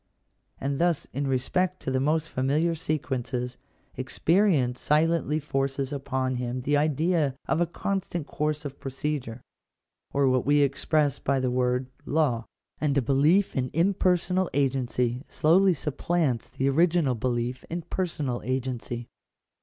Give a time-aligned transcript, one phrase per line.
[0.59, 3.59] And thus in respect to the most familiar sequences,
[3.95, 9.43] experience silently forces upon him the idea of a constant course of procedure—
[10.11, 12.45] or what we express by the word law;
[12.79, 19.07] and a belief in impersonal agency slowly supplants the original belief in personal agency.